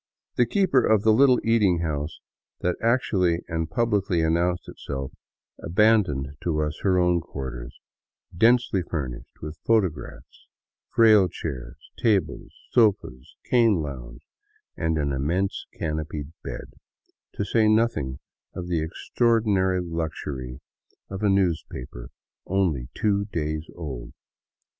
[0.35, 2.21] The keeper of the little eating house
[2.61, 5.11] that actually and publicly announced itself,
[5.59, 7.79] abandoned to us her own quarters,
[8.35, 10.47] densely furnished with photographs,
[10.89, 14.25] frail chairs, tables, sofas, cane lounge,
[14.75, 16.73] and an immense canopied bed,
[17.33, 18.17] to say nothing
[18.55, 20.61] of the extraor dinary luxury
[21.11, 22.09] of a newspaper
[22.47, 24.13] only two days old.